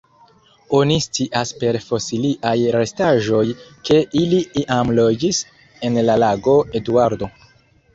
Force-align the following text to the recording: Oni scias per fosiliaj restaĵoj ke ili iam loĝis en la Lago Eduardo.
Oni 0.77 0.95
scias 1.05 1.51
per 1.63 1.77
fosiliaj 1.89 2.55
restaĵoj 2.77 3.45
ke 3.91 4.03
ili 4.25 4.43
iam 4.67 4.93
loĝis 5.05 5.47
en 5.91 6.05
la 6.11 6.23
Lago 6.29 6.61
Eduardo. 6.83 7.37